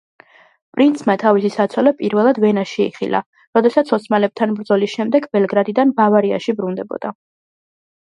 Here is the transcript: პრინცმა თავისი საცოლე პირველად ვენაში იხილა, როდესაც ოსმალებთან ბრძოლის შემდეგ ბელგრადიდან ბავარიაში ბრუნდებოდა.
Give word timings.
პრინცმა 0.77 1.15
თავისი 1.23 1.51
საცოლე 1.55 1.93
პირველად 1.99 2.39
ვენაში 2.47 2.81
იხილა, 2.87 3.23
როდესაც 3.59 3.95
ოსმალებთან 4.01 4.59
ბრძოლის 4.59 4.99
შემდეგ 4.99 5.31
ბელგრადიდან 5.39 5.97
ბავარიაში 6.05 6.61
ბრუნდებოდა. 6.61 7.17